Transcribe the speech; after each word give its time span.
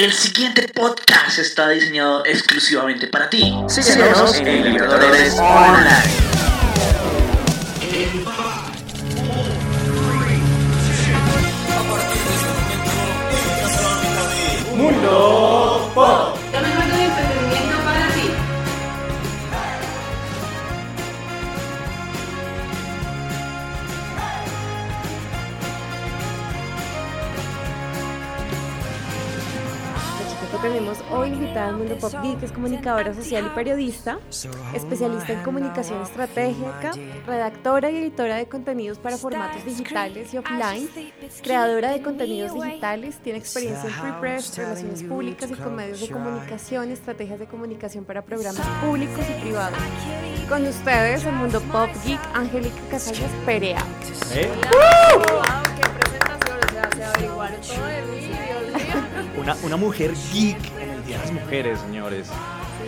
El 0.00 0.14
siguiente 0.14 0.66
podcast 0.66 1.38
está 1.38 1.68
diseñado 1.68 2.24
exclusivamente 2.24 3.06
para 3.06 3.28
ti. 3.28 3.54
Síguenos 3.68 4.34
en 4.34 4.64
Libertadores 4.64 5.34
Online. 5.38 5.90
Mundo 14.74 15.92
Pop. 15.94 16.40
Tenemos 30.62 30.98
hoy 31.10 31.28
invitada 31.28 31.68
al 31.68 31.76
Mundo 31.76 31.96
Pop 31.96 32.12
Geek 32.22 32.42
es 32.42 32.52
comunicadora 32.52 33.14
social 33.14 33.46
y 33.46 33.54
periodista, 33.54 34.18
especialista 34.74 35.32
en 35.32 35.42
comunicación 35.42 36.02
estratégica, 36.02 36.92
redactora 37.26 37.90
y 37.90 37.96
editora 37.96 38.36
de 38.36 38.46
contenidos 38.46 38.98
para 38.98 39.16
formatos 39.16 39.64
digitales 39.64 40.34
y 40.34 40.38
offline, 40.38 40.88
creadora 41.42 41.92
de 41.92 42.02
contenidos 42.02 42.52
digitales, 42.54 43.18
tiene 43.18 43.38
experiencia 43.38 43.88
en 43.88 44.00
pre-press, 44.00 44.56
relaciones 44.56 45.02
públicas 45.02 45.50
y 45.50 45.54
con 45.54 45.74
medios 45.74 46.00
de 46.00 46.10
comunicación, 46.10 46.90
estrategias 46.90 47.38
de 47.38 47.46
comunicación 47.46 48.04
para 48.04 48.22
programas 48.22 48.66
públicos 48.84 49.24
y 49.30 49.40
privados. 49.40 49.78
Con 50.48 50.66
ustedes, 50.66 51.24
el 51.24 51.32
Mundo 51.32 51.60
Pop 51.72 51.88
Geek, 52.04 52.20
Angélica 52.34 52.80
Casallas 52.90 53.30
Perea. 53.46 53.84
¿Eh? 54.34 54.50
¡Wow! 54.70 55.22
¡Qué 55.76 55.88
presentación! 55.88 56.58
O 56.58 56.72
sea, 56.72 56.90
se 56.94 57.04
averiguaron 57.04 57.60
todo 57.60 57.86
de 57.86 58.02
mí, 58.02 58.26
Dios. 58.26 58.69
Una, 59.50 59.66
una 59.66 59.76
mujer 59.76 60.12
geek 60.32 60.58
en 60.80 60.90
el 60.90 61.04
Día 61.04 61.18
de 61.18 61.24
las 61.24 61.32
Mujeres, 61.32 61.80
señores. 61.80 62.28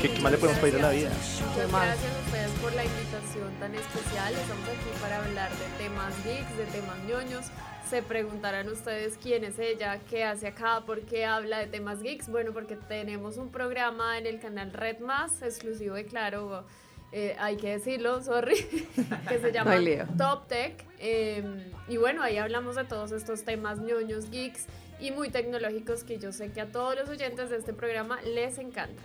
¿Qué, 0.00 0.10
qué 0.10 0.20
más 0.20 0.32
le 0.32 0.38
podemos 0.38 0.58
pedir 0.58 0.76
a 0.76 0.82
la 0.82 0.90
vida? 0.90 1.10
Muchas 1.10 1.70
gracias 1.70 2.14
a 2.14 2.24
ustedes 2.24 2.50
por 2.62 2.74
la 2.74 2.84
invitación 2.84 3.52
tan 3.60 3.74
especial. 3.74 4.32
Estamos 4.32 4.64
aquí 4.66 5.00
para 5.02 5.18
hablar 5.18 5.50
de 5.50 5.84
temas 5.84 6.14
geeks, 6.24 6.56
de 6.56 6.64
temas 6.64 6.98
ñoños. 7.06 7.46
Se 7.90 8.02
preguntarán 8.02 8.70
ustedes 8.70 9.18
quién 9.22 9.44
es 9.44 9.58
ella, 9.58 10.00
qué 10.08 10.24
hace 10.24 10.46
acá, 10.46 10.82
por 10.86 11.02
qué 11.02 11.26
habla 11.26 11.58
de 11.58 11.66
temas 11.66 12.02
geeks. 12.02 12.30
Bueno, 12.30 12.52
porque 12.54 12.76
tenemos 12.76 13.36
un 13.36 13.50
programa 13.50 14.16
en 14.16 14.26
el 14.26 14.40
canal 14.40 14.72
Red 14.72 15.00
Más, 15.00 15.42
exclusivo 15.42 15.96
de 15.96 16.06
Claro, 16.06 16.64
eh, 17.12 17.36
hay 17.38 17.56
que 17.56 17.70
decirlo, 17.70 18.22
sorry, 18.22 18.56
que 19.28 19.38
se 19.38 19.52
llama 19.52 19.76
No. 19.76 20.16
Top 20.16 20.48
Tech. 20.48 20.84
eh, 20.98 21.72
y 21.88 21.96
bueno, 21.96 22.22
ahí 22.22 22.36
hablamos 22.38 22.76
de 22.76 22.84
todos 22.84 23.12
estos 23.12 23.44
temas 23.44 23.78
ñoños, 23.78 24.30
geeks 24.30 24.66
y 25.00 25.10
muy 25.10 25.30
tecnológicos 25.30 26.04
que 26.04 26.18
yo 26.18 26.32
sé 26.32 26.50
que 26.52 26.60
a 26.60 26.66
todos 26.66 26.96
los 26.96 27.08
oyentes 27.08 27.50
de 27.50 27.56
este 27.58 27.72
programa 27.72 28.20
les 28.22 28.58
encantan. 28.58 29.04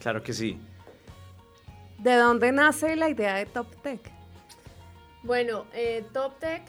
Claro 0.00 0.22
que 0.22 0.32
sí. 0.32 0.58
¿De 1.98 2.16
dónde 2.16 2.50
nace 2.52 2.96
la 2.96 3.08
idea 3.08 3.34
de 3.36 3.46
Top 3.46 3.68
Tech? 3.82 4.00
Bueno, 5.22 5.66
eh, 5.72 6.04
Top 6.12 6.38
Tech 6.40 6.62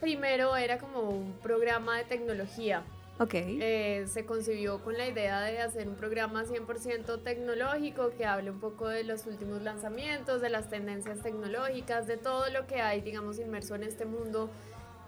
primero 0.00 0.56
era 0.56 0.78
como 0.78 1.00
un 1.02 1.32
programa 1.42 1.98
de 1.98 2.04
tecnología. 2.04 2.82
Ok. 3.20 3.34
Eh, 3.34 4.06
se 4.08 4.24
concibió 4.24 4.82
con 4.82 4.96
la 4.96 5.06
idea 5.06 5.42
de 5.42 5.60
hacer 5.60 5.86
un 5.90 5.94
programa 5.94 6.44
100% 6.44 7.22
tecnológico 7.22 8.12
que 8.16 8.24
hable 8.24 8.50
un 8.50 8.60
poco 8.60 8.88
de 8.88 9.04
los 9.04 9.26
últimos 9.26 9.60
lanzamientos, 9.60 10.40
de 10.40 10.48
las 10.48 10.70
tendencias 10.70 11.22
tecnológicas, 11.22 12.06
de 12.06 12.16
todo 12.16 12.48
lo 12.48 12.66
que 12.66 12.80
hay, 12.80 13.02
digamos, 13.02 13.38
inmerso 13.38 13.74
en 13.74 13.82
este 13.82 14.06
mundo 14.06 14.48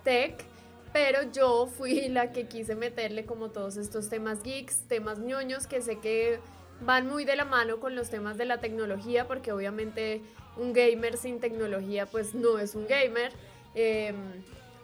tech. 0.04 0.44
Pero 0.92 1.20
yo 1.32 1.66
fui 1.66 2.08
la 2.10 2.32
que 2.32 2.46
quise 2.48 2.74
meterle 2.74 3.24
como 3.24 3.48
todos 3.48 3.78
estos 3.78 4.10
temas 4.10 4.42
geeks, 4.42 4.82
temas 4.88 5.18
ñoños, 5.18 5.66
que 5.66 5.80
sé 5.80 5.98
que 5.98 6.38
van 6.82 7.06
muy 7.06 7.24
de 7.24 7.34
la 7.34 7.46
mano 7.46 7.80
con 7.80 7.94
los 7.94 8.10
temas 8.10 8.36
de 8.36 8.44
la 8.44 8.60
tecnología, 8.60 9.26
porque 9.26 9.52
obviamente 9.52 10.20
un 10.58 10.74
gamer 10.74 11.16
sin 11.16 11.40
tecnología 11.40 12.04
pues 12.04 12.34
no 12.34 12.58
es 12.58 12.74
un 12.74 12.86
gamer. 12.86 13.32
Em, 13.74 14.16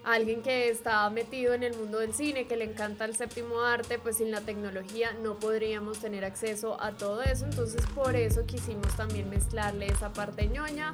alguien 0.04 0.42
que 0.42 0.68
está 0.70 1.08
metido 1.10 1.54
en 1.54 1.62
el 1.62 1.76
mundo 1.76 1.98
del 1.98 2.14
cine, 2.14 2.46
que 2.46 2.56
le 2.56 2.64
encanta 2.64 3.04
el 3.04 3.14
séptimo 3.14 3.62
arte, 3.62 3.98
pues 3.98 4.16
sin 4.18 4.30
la 4.30 4.40
tecnología 4.40 5.12
no 5.22 5.38
podríamos 5.38 5.98
tener 5.98 6.24
acceso 6.24 6.80
a 6.80 6.92
todo 6.92 7.22
eso. 7.22 7.44
Entonces 7.44 7.82
por 7.94 8.16
eso 8.16 8.46
quisimos 8.46 8.94
también 8.96 9.28
mezclarle 9.28 9.86
esa 9.86 10.12
parte 10.12 10.46
ñoña. 10.48 10.92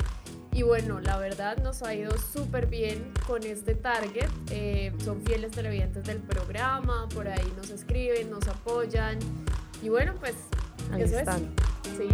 Y 0.53 0.62
bueno, 0.62 1.00
la 1.00 1.19
verdad 1.19 1.56
nos 1.59 1.82
ha 1.82 1.94
ido 1.94 2.12
súper 2.16 2.66
bien 2.66 3.12
con 3.26 3.43
este 3.43 3.75
target. 3.75 4.28
Eh, 4.50 4.93
son 5.04 5.20
fieles 5.22 5.50
televidentes 5.50 6.04
del 6.04 6.19
programa, 6.19 7.09
por 7.12 7.26
ahí 7.28 7.53
nos 7.56 7.70
escriben, 7.70 8.31
nos 8.31 8.47
apoyan. 8.47 9.19
Y 9.82 9.88
bueno, 9.88 10.14
pues 10.20 10.34
Ahí 10.93 11.03
eso 11.03 11.19
están. 11.19 11.53
es. 11.84 11.97
Sí. 11.97 12.09